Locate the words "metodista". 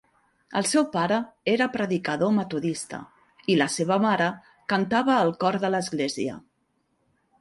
2.37-3.01